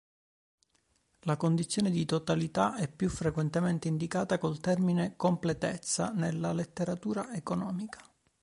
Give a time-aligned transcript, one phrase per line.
[1.25, 7.99] La condizione di totalità è più frequentemente indicata col termine "completezza" nella letteratura economica.